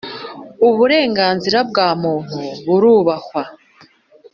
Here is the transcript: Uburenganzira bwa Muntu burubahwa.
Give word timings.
Uburenganzira 0.67 1.59
bwa 1.69 1.87
Muntu 2.01 2.39
burubahwa. 2.65 3.41